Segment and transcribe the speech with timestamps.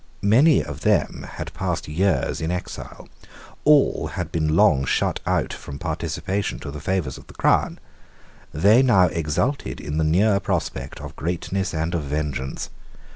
[0.23, 3.07] Many of them had passed years in exile.
[3.65, 7.77] All had been long shut out from participation to the favours of the crown.
[8.51, 12.71] They now exulted in the near prospect of greatness and of vengeance.